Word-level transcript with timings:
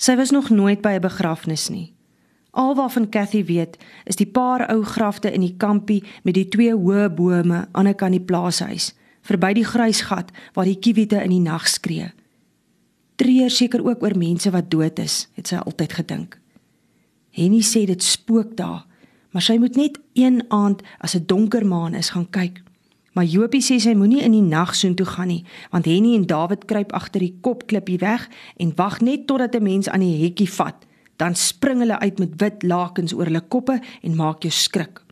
Sy 0.00 0.16
was 0.16 0.30
nog 0.30 0.48
nooit 0.48 0.80
by 0.80 0.96
'n 0.96 1.00
begrafnis 1.00 1.68
nie. 1.68 1.92
Alwaarvan 2.50 3.08
Cathy 3.08 3.44
weet, 3.44 3.76
is 4.04 4.16
die 4.16 4.26
paar 4.26 4.72
ou 4.72 4.82
grafte 4.82 5.32
in 5.32 5.40
die 5.40 5.56
kampie 5.56 6.04
met 6.22 6.34
die 6.34 6.48
twee 6.48 6.74
hoë 6.74 7.14
bome 7.14 7.68
aan 7.72 7.86
'n 7.86 7.94
kant 7.94 8.12
die 8.12 8.24
plaashuis, 8.24 8.94
verby 9.20 9.52
die 9.52 9.64
grysgat 9.64 10.30
waar 10.52 10.64
die 10.64 10.78
kiewiete 10.78 11.22
in 11.22 11.30
die 11.30 11.40
nag 11.40 11.68
skree. 11.68 12.12
Treur 13.16 13.50
seker 13.50 13.84
ook 13.84 14.02
oor 14.02 14.16
mense 14.16 14.50
wat 14.50 14.70
dood 14.70 14.98
is, 14.98 15.28
het 15.32 15.46
sy 15.46 15.56
altyd 15.56 15.92
gedink. 15.92 16.40
Henny 17.30 17.60
sê 17.60 17.86
dit 17.86 18.02
spook 18.02 18.56
daar, 18.56 18.86
maar 19.30 19.42
sy 19.42 19.56
moet 19.56 19.76
net 19.76 19.98
een 20.12 20.44
aand 20.48 20.82
as 20.98 21.14
'n 21.14 21.26
donker 21.26 21.66
maan 21.66 21.94
is 21.94 22.10
gaan 22.10 22.30
kyk. 22.30 22.62
Maar 23.12 23.24
Jopie 23.24 23.62
sê 23.62 23.78
sy 23.82 23.94
moenie 23.94 24.22
in 24.22 24.32
die 24.32 24.44
nag 24.44 24.74
soontoe 24.74 25.06
gaan 25.06 25.28
nie, 25.28 25.44
want 25.70 25.84
Henny 25.84 26.14
en 26.14 26.26
Dawid 26.26 26.64
kruip 26.70 26.92
agter 26.92 27.20
die 27.20 27.34
kopklippie 27.42 27.98
weg 27.98 28.28
en 28.56 28.76
wag 28.76 29.00
net 29.00 29.26
totdat 29.26 29.54
'n 29.54 29.62
mens 29.62 29.88
aan 29.88 30.00
die 30.00 30.22
hekkie 30.22 30.50
vat 30.50 30.86
dan 31.20 31.34
spring 31.34 31.78
hulle 31.78 31.98
uit 31.98 32.18
met 32.18 32.32
wit 32.40 32.62
lakens 32.62 33.12
oor 33.12 33.28
hulle 33.28 33.42
koppe 33.52 33.80
en 34.02 34.16
maak 34.16 34.42
jou 34.42 34.52
skrik. 34.52 35.02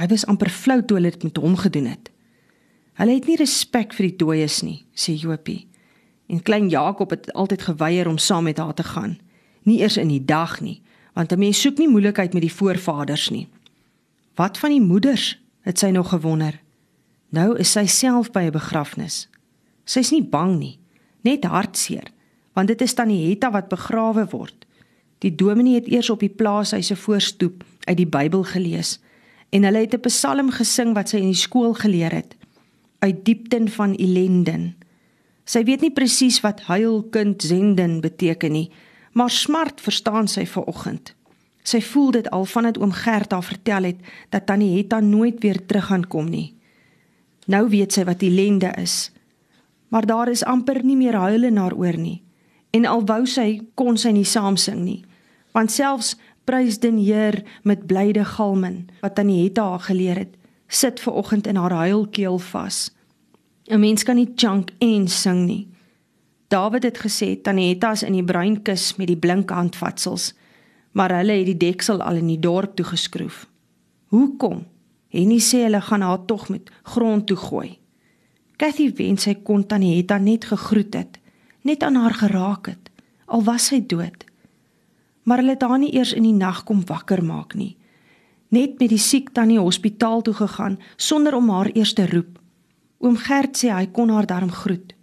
Hy 0.00 0.06
was 0.08 0.24
amper 0.26 0.50
flou 0.50 0.80
toe 0.80 0.96
hulle 0.96 1.12
dit 1.12 1.26
met 1.28 1.36
hom 1.36 1.56
gedoen 1.60 1.90
het. 1.92 2.08
Hulle 2.96 3.18
het 3.18 3.28
nie 3.28 3.36
respek 3.36 3.92
vir 3.92 4.08
die 4.08 4.16
dooies 4.16 4.62
nie, 4.64 4.78
sê 4.96 5.12
Jopie. 5.12 5.66
En 6.32 6.40
klein 6.40 6.70
Jakob 6.72 7.12
het 7.12 7.28
altyd 7.36 7.62
geweier 7.68 8.08
om 8.08 8.18
saam 8.18 8.48
met 8.48 8.58
haar 8.58 8.74
te 8.74 8.86
gaan, 8.88 9.18
nie 9.68 9.80
eers 9.80 9.98
in 10.00 10.08
die 10.08 10.24
dag 10.24 10.60
nie, 10.60 10.80
want 11.12 11.32
'n 11.32 11.38
mens 11.38 11.60
soek 11.60 11.78
nie 11.78 11.88
moeilikheid 11.88 12.32
met 12.32 12.42
die 12.42 12.52
voorvaders 12.52 13.28
nie. 13.30 13.48
Wat 14.34 14.58
van 14.58 14.70
die 14.70 14.80
moeders? 14.80 15.40
het 15.62 15.78
sy 15.78 15.90
nog 15.90 16.08
gewonder. 16.08 16.61
Nou 17.32 17.54
is 17.56 17.70
sy 17.72 17.86
self 17.88 18.28
by 18.30 18.44
'n 18.44 18.52
begrafnis. 18.52 19.28
Sy's 19.84 20.10
nie 20.12 20.22
bang 20.22 20.58
nie, 20.58 20.78
net 21.24 21.44
hartseer, 21.44 22.12
want 22.52 22.68
dit 22.68 22.80
is 22.80 22.94
tannie 22.94 23.28
Hetta 23.28 23.50
wat 23.50 23.68
begrawe 23.68 24.26
word. 24.30 24.66
Die 25.18 25.34
dominee 25.34 25.74
het 25.74 25.88
eers 25.88 26.10
op 26.10 26.20
die 26.20 26.28
plaashuis 26.28 26.86
se 26.86 26.96
voorstoep 26.96 27.64
uit 27.84 27.96
die 27.96 28.06
Bybel 28.06 28.42
gelees 28.42 29.00
en 29.50 29.64
hulle 29.64 29.78
het 29.78 29.94
'n 29.94 30.00
psalm 30.00 30.50
gesing 30.50 30.94
wat 30.94 31.08
sy 31.08 31.16
in 31.16 31.32
die 31.32 31.44
skool 31.46 31.74
geleer 31.74 32.12
het 32.12 32.36
uit 32.98 33.24
diepten 33.24 33.68
van 33.68 33.94
ellenden. 33.94 34.76
Sy 35.44 35.64
weet 35.64 35.80
nie 35.80 35.90
presies 35.90 36.40
wat 36.40 36.60
huilkind 36.60 37.42
zenden 37.42 38.00
beteken 38.00 38.52
nie, 38.52 38.70
maar 39.12 39.30
smart 39.30 39.80
verstaan 39.80 40.28
sy 40.28 40.46
vanoggend. 40.46 41.14
Sy 41.62 41.80
voel 41.80 42.10
dit 42.10 42.30
al 42.30 42.44
vandat 42.44 42.78
oom 42.78 42.92
Gert 42.92 43.32
haar 43.32 43.42
vertel 43.42 43.82
het 43.82 43.98
dat 44.30 44.46
tannie 44.46 44.76
Hetta 44.76 45.00
nooit 45.00 45.42
weer 45.42 45.66
terug 45.66 45.86
gaan 45.86 46.06
kom 46.06 46.30
nie. 46.30 46.54
Nou 47.52 47.66
weet 47.68 47.92
sy 47.92 48.04
wat 48.08 48.24
ellende 48.24 48.72
is. 48.80 49.10
Maar 49.92 50.06
daar 50.08 50.30
is 50.32 50.44
amper 50.48 50.80
nie 50.84 50.96
meer 50.96 51.18
huile 51.20 51.52
daaroor 51.52 51.98
nie. 52.00 52.22
En 52.72 52.86
al 52.88 53.04
wou 53.04 53.26
sy 53.28 53.60
kon 53.76 53.98
sy 54.00 54.14
nie 54.16 54.24
saam 54.24 54.56
sing 54.56 54.80
nie. 54.84 55.02
Want 55.52 55.72
selfs 55.72 56.14
prys 56.48 56.80
den 56.80 56.96
Heer 56.98 57.42
met 57.62 57.86
blyde 57.86 58.24
galmen 58.24 58.86
wat 59.02 59.14
Tannie 59.14 59.42
Hetta 59.44 59.68
haar 59.74 59.84
geleer 59.88 60.24
het 60.24 60.38
sit 60.72 61.00
ver 61.00 61.12
oggend 61.12 61.46
in 61.46 61.56
haar 61.60 61.74
huilkeel 61.84 62.38
vas. 62.38 62.90
'n 63.68 63.80
mens 63.80 64.02
kan 64.02 64.16
nie 64.16 64.32
chunk 64.34 64.70
en 64.78 65.08
sing 65.08 65.44
nie. 65.46 65.68
Dawid 66.48 66.82
het 66.82 66.98
gesê 66.98 67.40
Tannie 67.42 67.68
Hetta 67.68 67.92
is 67.92 68.02
in 68.02 68.12
die 68.12 68.24
bruin 68.24 68.62
kus 68.62 68.96
met 68.96 69.06
die 69.06 69.16
blink 69.16 69.50
handvatsels 69.50 70.32
maar 70.92 71.12
hulle 71.16 71.32
het 71.40 71.48
die 71.48 71.56
deksel 71.56 72.02
al 72.04 72.20
in 72.20 72.28
die 72.32 72.40
dorp 72.40 72.76
toe 72.76 72.86
geskroef 72.86 73.46
hoekom 74.12 74.64
Henny 75.12 75.38
sê 75.44 75.64
hulle 75.66 75.80
gaan 75.80 76.02
haar 76.02 76.24
tog 76.26 76.48
met 76.48 76.70
grond 76.94 77.26
toe 77.26 77.36
gooi 77.36 77.78
Cathy 78.56 78.90
wens 78.96 79.28
sy 79.28 79.34
kon 79.46 79.66
Tannie 79.66 79.96
Hetta 79.96 80.18
net 80.18 80.44
gegroet 80.50 80.94
het 80.94 81.18
net 81.62 81.82
aan 81.82 82.00
haar 82.00 82.14
geraak 82.24 82.72
het 82.72 82.90
al 83.26 83.44
was 83.48 83.70
sy 83.72 83.80
dood 83.86 84.26
maar 85.22 85.38
hulle 85.38 85.54
het 85.54 85.62
haar 85.62 85.78
nie 85.78 85.92
eers 85.94 86.12
in 86.12 86.26
die 86.26 86.34
nag 86.34 86.64
kom 86.64 86.82
wakker 86.86 87.22
maak 87.24 87.54
nie. 87.54 87.76
Net 88.52 88.78
met 88.80 88.90
die 88.92 89.00
siek 89.00 89.30
tannie 89.32 89.60
hospitaal 89.60 90.22
toe 90.22 90.34
gegaan 90.34 90.78
sonder 90.96 91.34
om 91.34 91.50
haar 91.50 91.70
eers 91.74 91.94
te 91.94 92.06
roep. 92.10 92.38
Oom 92.98 93.16
Gert 93.16 93.56
sê 93.58 93.70
hy 93.72 93.86
kon 93.86 94.10
haar 94.10 94.26
darm 94.26 94.50
groet. 94.50 94.94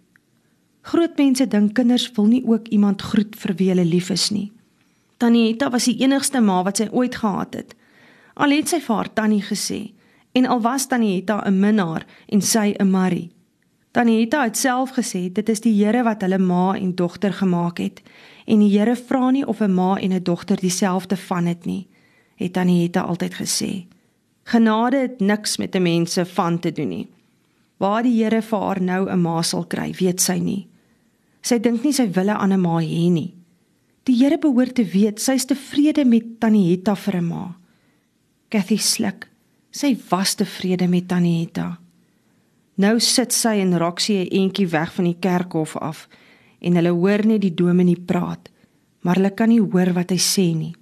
Groot 0.82 1.16
mense 1.18 1.46
dink 1.46 1.74
kinders 1.76 2.08
wil 2.16 2.28
nie 2.30 2.42
ook 2.46 2.68
iemand 2.68 3.02
groet 3.02 3.36
vir 3.36 3.54
wie 3.56 3.68
hulle 3.72 3.84
lief 3.84 4.10
is 4.10 4.30
nie. 4.30 4.50
Tannie 5.20 5.48
Hetta 5.50 5.70
was 5.70 5.88
die 5.88 5.98
enigste 6.00 6.40
ma 6.40 6.62
wat 6.64 6.80
sy 6.80 6.88
ooit 6.92 7.16
gehad 7.20 7.54
het. 7.54 7.74
Al 8.34 8.54
het 8.56 8.68
sy 8.68 8.80
vir 8.80 8.96
haar 8.96 9.12
tannie 9.12 9.42
gesê 9.44 9.90
en 10.32 10.46
al 10.46 10.60
was 10.60 10.86
tannie 10.86 11.14
Hetta 11.14 11.42
'n 11.46 11.60
minnaar 11.60 12.06
en 12.26 12.42
sy 12.42 12.74
'n 12.78 12.90
Marie. 12.90 13.30
Tannie 13.90 14.20
Hetta 14.20 14.44
het 14.44 14.56
self 14.56 14.90
gesê 14.90 15.32
dit 15.32 15.48
is 15.48 15.60
die 15.60 15.84
Here 15.84 16.02
wat 16.02 16.20
hulle 16.22 16.38
ma 16.38 16.76
en 16.76 16.94
dogter 16.94 17.32
gemaak 17.32 17.78
het 17.78 18.02
en 18.46 18.58
die 18.58 18.78
Here 18.78 18.96
vra 18.96 19.30
nie 19.30 19.46
of 19.46 19.60
'n 19.60 19.74
ma 19.74 19.96
en 19.96 20.12
'n 20.12 20.22
dogter 20.22 20.56
dieselfde 20.56 21.16
van 21.16 21.46
het 21.46 21.64
nie, 21.64 21.88
het 22.36 22.52
Tannie 22.52 22.82
Hetta 22.82 23.00
altyd 23.00 23.34
gesê. 23.34 23.86
Genade 24.44 24.96
het 24.96 25.20
niks 25.20 25.56
met 25.56 25.74
'n 25.74 25.82
mens 25.82 26.12
se 26.12 26.24
van 26.24 26.58
te 26.58 26.72
doen 26.72 26.88
nie. 26.88 27.08
Waar 27.76 28.02
die 28.02 28.22
Here 28.22 28.42
vir 28.42 28.58
haar 28.58 28.82
nou 28.82 29.10
'n 29.10 29.20
ma 29.20 29.42
sal 29.42 29.64
kry, 29.64 29.92
weet 29.92 30.20
sy 30.20 30.38
nie. 30.38 30.68
Sy 31.40 31.58
dink 31.58 31.84
nie 31.84 31.92
sy 31.92 32.10
wille 32.12 32.34
aan 32.34 32.52
'n 32.52 32.60
ma 32.60 32.80
hê 32.80 33.10
nie. 33.10 33.34
Die 34.04 34.16
Here 34.16 34.38
behoort 34.38 34.74
te 34.74 34.84
weet 34.84 35.20
sy 35.20 35.32
is 35.32 35.44
tevrede 35.44 36.04
met 36.04 36.40
Tannie 36.40 36.70
Hetta 36.70 36.94
vir 36.94 37.16
'n 37.16 37.26
ma. 37.26 37.56
Cathy 38.48 38.76
sluk. 38.76 39.29
Sy 39.70 39.94
was 40.08 40.34
tevrede 40.34 40.88
met 40.90 41.06
Tannie 41.08 41.44
Hetta. 41.44 41.78
Nou 42.82 42.96
sit 42.98 43.30
sy 43.32 43.60
en 43.62 43.76
Roxie 43.78 44.24
'n 44.24 44.32
entjie 44.42 44.66
weg 44.66 44.92
van 44.94 45.04
die 45.04 45.16
kerkhof 45.20 45.76
af 45.76 46.08
en 46.58 46.74
hulle 46.74 46.90
hoor 46.90 47.26
net 47.26 47.40
die 47.40 47.54
dominee 47.54 48.00
praat, 48.00 48.50
maar 49.00 49.14
hulle 49.14 49.30
kan 49.30 49.48
nie 49.48 49.60
hoor 49.60 49.92
wat 49.92 50.10
hy 50.10 50.16
sê 50.16 50.56
nie. 50.56 50.74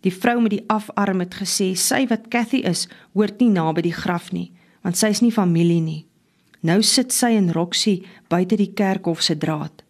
Die 0.00 0.12
vrou 0.12 0.40
met 0.40 0.50
die 0.50 0.64
afarm 0.66 1.20
het 1.20 1.34
gesê 1.34 1.76
sy 1.76 2.06
wat 2.06 2.28
Cathy 2.28 2.56
is, 2.56 2.88
hoort 3.12 3.40
nie 3.40 3.50
naby 3.50 3.82
die 3.82 3.92
graf 3.92 4.32
nie, 4.32 4.52
want 4.82 4.96
sy 4.96 5.08
is 5.08 5.20
nie 5.20 5.32
familie 5.32 5.80
nie. 5.80 6.06
Nou 6.62 6.82
sit 6.82 7.12
sy 7.12 7.36
en 7.36 7.52
Roxie 7.52 8.02
buite 8.28 8.56
die 8.56 8.72
kerkhof 8.72 9.22
se 9.22 9.36
draad. 9.36 9.84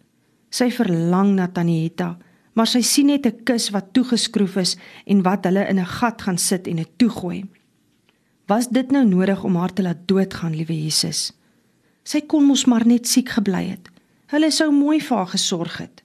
Sy 0.50 0.70
verlang 0.70 1.34
na 1.34 1.46
Tanieta, 1.46 2.18
maar 2.54 2.66
sy 2.66 2.82
sien 2.82 3.06
net 3.06 3.26
'n 3.26 3.44
kus 3.44 3.70
wat 3.70 3.92
toegeskroef 3.92 4.56
is 4.56 4.76
en 5.06 5.22
wat 5.22 5.44
hulle 5.44 5.68
in 5.68 5.78
'n 5.78 5.86
gat 5.86 6.22
gaan 6.22 6.38
sit 6.38 6.66
en 6.66 6.76
dit 6.76 6.98
toegooi. 6.98 7.44
Was 8.50 8.66
dit 8.68 8.90
nou 8.90 9.04
nodig 9.06 9.44
om 9.46 9.54
haar 9.56 9.72
te 9.72 9.82
laat 9.82 10.08
doodgaan, 10.10 10.56
liewe 10.56 10.74
Jesus? 10.74 11.28
Sy 12.02 12.24
kon 12.26 12.48
mos 12.48 12.64
maar 12.66 12.82
net 12.82 13.06
siek 13.06 13.28
gebly 13.36 13.60
het. 13.68 13.86
Hulle 14.32 14.48
sou 14.50 14.72
mooi 14.74 14.96
vir 14.98 15.20
haar 15.20 15.30
gesorg 15.30 15.76
het. 15.78 16.02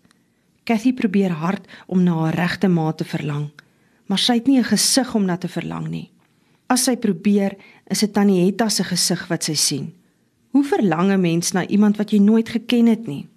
Cathy 0.70 0.92
probeer 0.94 1.34
hard 1.34 1.66
om 1.90 2.04
na 2.06 2.20
haar 2.20 2.38
regte 2.38 2.70
ma 2.70 2.92
te 2.94 3.08
verlang, 3.10 3.48
maar 4.06 4.22
sy 4.22 4.38
het 4.38 4.48
nie 4.48 4.60
'n 4.60 4.70
gesig 4.70 5.16
om 5.16 5.26
na 5.26 5.38
te 5.38 5.48
verlang 5.48 5.88
nie. 5.90 6.12
As 6.70 6.84
sy 6.84 6.96
probeer, 6.96 7.58
is 7.90 8.00
dit 8.00 8.14
Tannie 8.14 8.46
Hetta 8.46 8.70
se 8.70 8.84
gesig 8.84 9.28
wat 9.28 9.44
sy 9.44 9.56
sien. 9.56 9.94
Hoe 10.52 10.64
verlang 10.64 11.12
'n 11.12 11.22
mens 11.22 11.52
na 11.52 11.68
iemand 11.68 11.98
wat 11.98 12.12
jy 12.12 12.20
nooit 12.20 12.50
geken 12.50 12.86
het 12.86 13.08
nie? 13.08 13.28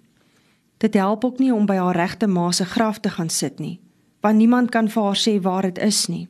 Dit 0.77 0.93
help 0.93 1.25
ook 1.25 1.39
nie 1.39 1.53
om 1.53 1.65
by 1.65 1.75
haar 1.75 1.95
regte 1.95 2.27
ma 2.27 2.51
se 2.51 2.65
graf 2.65 2.99
te 2.99 3.09
gaan 3.09 3.29
sit 3.29 3.59
nie, 3.59 3.79
want 4.21 4.37
niemand 4.37 4.69
kan 4.69 4.89
vir 4.89 5.03
haar 5.03 5.17
sê 5.17 5.41
waar 5.41 5.61
dit 5.61 5.77
is 5.77 6.07
nie. 6.07 6.27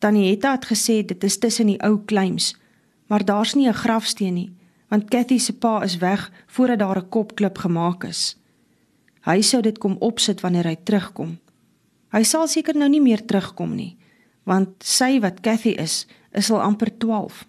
Tannie 0.00 0.30
Hetta 0.30 0.54
het 0.56 0.64
gesê 0.64 1.02
dit 1.04 1.24
is 1.24 1.36
tussen 1.38 1.68
die 1.68 1.80
ou 1.84 1.98
claims, 2.08 2.54
maar 3.12 3.24
daar's 3.24 3.54
nie 3.54 3.68
'n 3.68 3.82
grafsteen 3.82 4.34
nie, 4.34 4.52
want 4.88 5.10
Cathy 5.10 5.38
se 5.38 5.52
pa 5.52 5.82
is 5.82 5.98
weg 5.98 6.32
voordat 6.46 6.78
daar 6.78 6.96
'n 6.96 7.08
kopklip 7.08 7.58
gemaak 7.58 8.04
is. 8.04 8.36
Hy 9.20 9.40
sou 9.40 9.62
dit 9.62 9.78
kom 9.78 9.96
opsit 9.98 10.40
wanneer 10.40 10.64
hy 10.64 10.76
terugkom. 10.82 11.38
Hy 12.08 12.22
sal 12.22 12.48
seker 12.48 12.76
nou 12.76 12.88
nie 12.88 13.00
meer 13.00 13.24
terugkom 13.26 13.74
nie, 13.74 13.96
want 14.42 14.68
sy 14.78 15.20
wat 15.20 15.40
Cathy 15.40 15.68
is, 15.68 16.06
is 16.32 16.50
al 16.50 16.62
amper 16.62 16.98
12. 16.98 17.46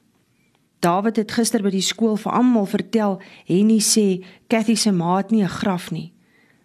David 0.79 1.15
het 1.15 1.31
gister 1.31 1.61
by 1.63 1.69
die 1.69 1.81
skool 1.81 2.17
vir 2.17 2.31
almal 2.31 2.65
vertel 2.65 3.21
Henny 3.45 3.79
sê 3.79 4.25
Cathy 4.47 4.75
se 4.75 4.91
ma 4.91 5.17
het 5.17 5.31
nie 5.31 5.43
'n 5.43 5.47
graf 5.47 5.91
nie. 5.91 6.11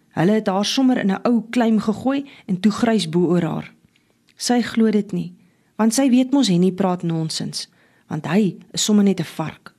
Hulle 0.09 0.31
het 0.31 0.47
haar 0.47 0.65
sommer 0.65 0.97
in 0.97 1.11
'n 1.11 1.21
ou 1.23 1.43
kleim 1.49 1.79
gegooi 1.79 2.25
en 2.45 2.59
toe 2.59 2.71
grys 2.71 3.09
bo 3.09 3.19
oor 3.19 3.43
haar. 3.43 3.73
Sy 4.35 4.61
glo 4.61 4.91
dit 4.91 5.11
nie 5.11 5.37
want 5.77 5.93
sy 5.93 6.09
weet 6.09 6.33
mos 6.33 6.49
Henny 6.51 6.71
praat 6.73 7.05
nonsens, 7.05 7.67
want 8.09 8.25
hy 8.25 8.57
is 8.73 8.83
sommer 8.83 9.03
net 9.03 9.19
'n 9.19 9.31
vark. 9.37 9.73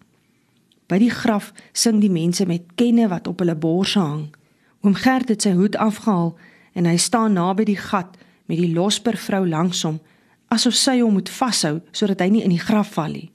By 0.88 0.98
die 0.98 1.10
graf 1.10 1.52
sing 1.72 2.00
die 2.00 2.10
mense 2.10 2.46
met 2.46 2.74
kenne 2.74 3.08
wat 3.08 3.26
op 3.26 3.38
hulle 3.38 3.54
borse 3.54 3.98
hang. 3.98 4.34
Oom 4.80 4.94
Gert 4.94 5.28
het 5.28 5.42
sy 5.42 5.52
hoed 5.52 5.76
afgehaal 5.76 6.36
en 6.72 6.86
hy 6.86 6.96
staan 6.96 7.32
naby 7.32 7.64
die 7.64 7.76
gat 7.76 8.16
met 8.46 8.58
die 8.58 8.72
losper 8.72 9.16
vrou 9.16 9.46
langs 9.48 9.82
hom, 9.82 10.00
asof 10.48 10.74
sy 10.74 11.00
hom 11.00 11.12
moet 11.12 11.28
vashou 11.28 11.80
sodat 11.92 12.20
hy 12.20 12.28
nie 12.28 12.44
in 12.44 12.54
die 12.54 12.62
graf 12.62 12.94
val 12.94 13.12
nie. 13.12 13.30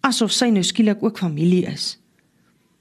Asof 0.00 0.32
sy 0.32 0.50
nou 0.50 0.62
skielik 0.62 1.02
ook 1.02 1.18
familie 1.18 1.66
is. 1.66 1.98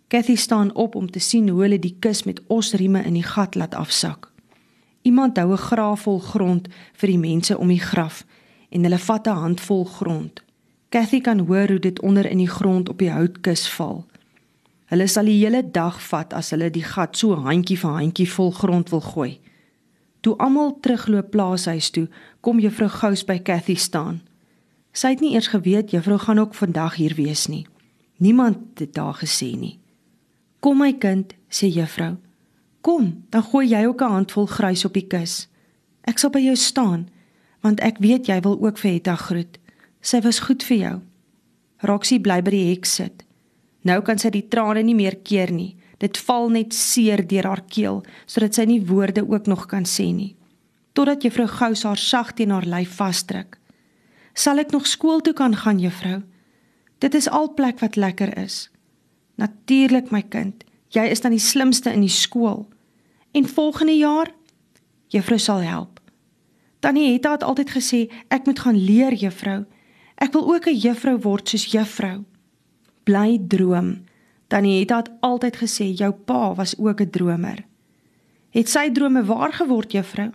Cathy 0.07 0.35
staan 0.35 0.73
op 0.75 0.95
om 0.95 1.11
te 1.11 1.19
sien 1.19 1.49
hoe 1.49 1.61
hulle 1.61 1.79
die 1.79 1.95
kus 1.99 2.23
met 2.25 2.41
osrieme 2.47 3.03
in 3.05 3.13
die 3.13 3.25
gat 3.25 3.55
laat 3.55 3.75
afsak. 3.75 4.31
Iemand 5.01 5.37
hou 5.37 5.51
'n 5.51 5.57
graaf 5.57 6.01
vol 6.01 6.19
grond 6.19 6.67
vir 6.93 7.07
die 7.09 7.17
mense 7.17 7.57
om 7.57 7.67
die 7.67 7.79
graf 7.79 8.25
en 8.75 8.83
hulle 8.83 8.99
vat 8.99 9.27
'n 9.27 9.41
handvol 9.43 9.85
grond. 9.85 10.43
Cathy 10.89 11.21
kan 11.21 11.39
hoor 11.39 11.67
hoe 11.67 11.79
dit 11.79 12.01
onder 12.01 12.25
in 12.25 12.37
die 12.37 12.49
grond 12.49 12.89
op 12.89 12.97
die 12.97 13.11
houtkus 13.11 13.69
val. 13.69 14.05
Hulle 14.85 15.07
sal 15.07 15.25
die 15.25 15.39
hele 15.43 15.71
dag 15.71 15.97
vat 16.09 16.33
as 16.33 16.49
hulle 16.53 16.69
die 16.69 16.83
gat 16.83 17.17
so 17.17 17.35
handjie 17.35 17.77
vir 17.77 17.91
handjie 17.91 18.29
vol 18.29 18.51
grond 18.51 18.89
wil 18.89 19.01
gooi. 19.01 19.39
Toe 20.21 20.37
almal 20.37 20.77
terugloop 20.79 21.31
plaashuis 21.31 21.89
toe, 21.89 22.07
kom 22.41 22.59
juffrou 22.59 22.89
Gous 22.89 23.25
by 23.25 23.39
Cathy 23.39 23.75
staan. 23.75 24.21
Sy 24.93 25.07
het 25.07 25.21
nie 25.21 25.33
eers 25.33 25.47
geweet 25.47 25.91
juffrou 25.91 26.17
gaan 26.17 26.39
ook 26.39 26.53
vandag 26.55 26.95
hier 26.95 27.15
wees 27.15 27.47
nie. 27.47 27.67
Niemand 28.17 28.79
het 28.79 28.93
daar 28.93 29.13
gesê 29.13 29.57
nie. 29.59 29.79
"Kom 30.59 30.77
my 30.77 30.93
kind," 30.93 31.33
sê 31.49 31.67
juffrou. 31.67 32.15
"Kom, 32.81 33.23
dan 33.29 33.43
gooi 33.43 33.67
jy 33.67 33.85
ook 33.85 34.01
'n 34.01 34.11
handvol 34.11 34.45
grys 34.45 34.85
op 34.85 34.93
die 34.93 35.07
kus. 35.07 35.47
Ek 36.03 36.17
sal 36.17 36.29
by 36.29 36.39
jou 36.39 36.55
staan, 36.55 37.09
want 37.65 37.81
ek 37.81 37.97
weet 38.03 38.29
jy 38.29 38.37
wil 38.45 38.59
ook 38.61 38.77
vir 38.77 38.91
Hetta 38.91 39.15
groet. 39.17 39.57
Sy 40.01 40.21
was 40.21 40.43
goed 40.45 40.63
vir 40.63 40.77
jou." 40.77 40.97
Roxie 41.81 42.21
bly 42.21 42.41
by 42.41 42.51
die 42.53 42.67
hek 42.69 42.85
sit. 42.85 43.25
Nou 43.85 44.01
kan 44.01 44.17
sy 44.21 44.31
die 44.33 44.47
trane 44.49 44.83
nie 44.83 44.95
meer 44.97 45.17
keer 45.23 45.51
nie. 45.51 45.75
Dit 46.01 46.17
val 46.27 46.49
net 46.49 46.73
seer 46.73 47.23
deur 47.27 47.47
haar 47.49 47.63
keel 47.69 48.03
sodat 48.25 48.55
sy 48.57 48.65
nie 48.65 48.81
woorde 48.81 49.23
ook 49.25 49.47
nog 49.47 49.67
kan 49.71 49.85
sê 49.85 50.11
nie. 50.13 50.35
Totdat 50.93 51.23
juffrou 51.23 51.47
Gous 51.47 51.83
haar 51.83 51.99
sag 51.99 52.33
teen 52.35 52.51
haar 52.51 52.65
lyf 52.65 52.95
vasdruk. 52.95 53.57
"Sal 54.33 54.59
ek 54.59 54.71
nog 54.71 54.87
skool 54.87 55.21
toe 55.21 55.33
kan 55.33 55.55
gaan, 55.55 55.79
juffrou? 55.79 56.23
Dit 56.99 57.15
is 57.15 57.29
al 57.29 57.53
plek 57.53 57.79
wat 57.79 57.95
lekker 57.95 58.37
is." 58.37 58.69
"Natuurlik, 59.37 60.11
my 60.11 60.21
kind. 60.21 60.63
Jy 60.89 61.09
is 61.09 61.21
dan 61.21 61.31
die 61.31 61.39
slimste 61.39 61.91
in 61.91 62.01
die 62.01 62.09
skool. 62.09 62.67
En 63.33 63.47
volgende 63.47 63.97
jaar 63.97 64.31
juffrou 65.07 65.39
sal 65.39 65.59
help." 65.59 65.94
Tannie 66.85 67.15
Hetta 67.15 67.31
het 67.33 67.41
altyd 67.41 67.71
gesê 67.73 67.99
ek 68.29 68.45
moet 68.45 68.59
gaan 68.61 68.75
leer, 68.77 69.13
juffrou. 69.17 69.63
Ek 70.21 70.35
wil 70.37 70.53
ook 70.53 70.67
'n 70.69 70.77
juffrou 70.77 71.17
word 71.17 71.49
soos 71.49 71.65
juffrou. 71.73 72.23
Bly 73.03 73.39
droom. 73.47 74.05
Tannie 74.47 74.79
Hetta 74.79 74.97
het 74.97 75.09
altyd 75.19 75.55
gesê 75.57 75.85
jou 75.97 76.11
pa 76.11 76.53
was 76.53 76.77
ook 76.77 77.01
'n 77.01 77.09
dromer. 77.09 77.65
Het 78.49 78.69
sy 78.69 78.91
drome 78.91 79.25
waar 79.25 79.53
geword, 79.53 79.91
juffrou? 79.91 80.31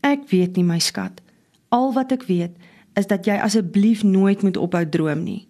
Ek 0.00 0.28
weet 0.28 0.56
nie, 0.56 0.64
my 0.64 0.78
skat. 0.78 1.20
Al 1.68 1.92
wat 1.92 2.12
ek 2.12 2.22
weet 2.22 2.56
is 2.94 3.06
dat 3.06 3.26
jy 3.26 3.34
asseblief 3.34 4.02
nooit 4.02 4.42
moet 4.42 4.56
ophou 4.56 4.88
droom 4.88 5.24
nie. 5.24 5.48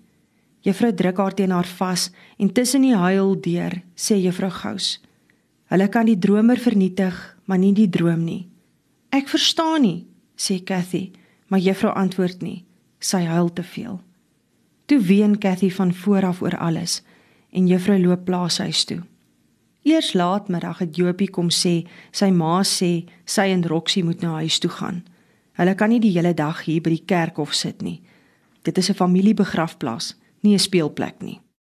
Juffrou 0.60 0.94
druk 0.94 1.16
haar 1.16 1.34
teen 1.34 1.50
haar 1.50 1.66
vas 1.66 2.10
en 2.38 2.52
tussen 2.52 2.80
die 2.82 2.96
huil 2.96 3.40
deur 3.40 3.82
sê 3.94 4.16
juffrou 4.16 4.50
Gous: 4.50 5.00
"Hulle 5.64 5.88
kan 5.88 6.06
die 6.06 6.18
dromer 6.18 6.58
vernietig, 6.58 7.36
maar 7.44 7.58
nie 7.58 7.74
die 7.74 7.88
droom 7.88 8.24
nie." 8.24 8.48
"Ek 9.10 9.28
verstaan 9.28 9.82
nie," 9.82 10.09
sê 10.40 10.62
Cathy, 10.64 11.10
maar 11.48 11.60
juffrou 11.60 11.92
antwoord 11.92 12.40
nie. 12.40 12.64
Sy 12.98 13.24
huil 13.28 13.52
te 13.52 13.62
veel. 13.62 14.00
Toe 14.86 15.00
ween 15.00 15.38
Cathy 15.38 15.70
van 15.70 15.94
voor 15.94 16.24
af 16.24 16.42
oor 16.42 16.56
alles 16.58 17.02
en 17.52 17.66
juffrou 17.66 17.98
loop 17.98 18.24
plaashuis 18.24 18.84
toe. 18.84 19.02
Eers 19.82 20.12
laatmiddag 20.12 20.78
het 20.78 20.96
Jopie 20.96 21.30
kom 21.30 21.48
sê 21.50 21.86
sy 22.12 22.28
ma 22.30 22.60
sê 22.62 23.06
sy 23.24 23.48
en 23.54 23.64
Roxie 23.64 24.04
moet 24.04 24.20
na 24.20 24.36
huis 24.42 24.58
toe 24.60 24.70
gaan. 24.70 25.02
Hulle 25.56 25.74
kan 25.74 25.88
nie 25.92 26.00
die 26.00 26.12
hele 26.12 26.34
dag 26.36 26.64
hier 26.64 26.82
by 26.84 26.92
die 26.94 27.06
kerkhof 27.06 27.54
sit 27.56 27.82
nie. 27.82 28.00
Dit 28.62 28.78
is 28.78 28.90
'n 28.90 28.94
familiebegrafplaas, 28.94 30.16
nie 30.42 30.54
'n 30.54 30.58
speelplek 30.58 31.22
nie. 31.22 31.40